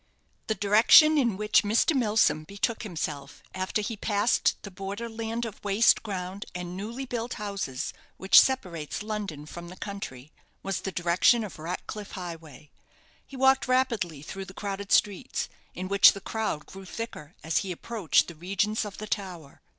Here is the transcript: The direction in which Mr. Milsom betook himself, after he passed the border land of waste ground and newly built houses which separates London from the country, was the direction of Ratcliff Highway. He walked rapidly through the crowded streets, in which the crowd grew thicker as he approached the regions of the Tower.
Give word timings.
The 0.47 0.55
direction 0.55 1.19
in 1.19 1.37
which 1.37 1.61
Mr. 1.61 1.95
Milsom 1.95 2.43
betook 2.43 2.81
himself, 2.81 3.43
after 3.53 3.83
he 3.83 3.95
passed 3.95 4.57
the 4.63 4.71
border 4.71 5.07
land 5.07 5.45
of 5.45 5.63
waste 5.63 6.01
ground 6.01 6.43
and 6.55 6.75
newly 6.75 7.05
built 7.05 7.33
houses 7.35 7.93
which 8.17 8.39
separates 8.41 9.03
London 9.03 9.45
from 9.45 9.67
the 9.67 9.75
country, 9.75 10.31
was 10.63 10.81
the 10.81 10.91
direction 10.91 11.43
of 11.43 11.59
Ratcliff 11.59 12.13
Highway. 12.13 12.71
He 13.27 13.37
walked 13.37 13.67
rapidly 13.67 14.23
through 14.23 14.45
the 14.45 14.55
crowded 14.55 14.91
streets, 14.91 15.47
in 15.75 15.87
which 15.87 16.13
the 16.13 16.19
crowd 16.21 16.65
grew 16.65 16.85
thicker 16.85 17.35
as 17.43 17.57
he 17.59 17.71
approached 17.71 18.27
the 18.27 18.33
regions 18.33 18.83
of 18.85 18.97
the 18.97 19.05
Tower. 19.05 19.61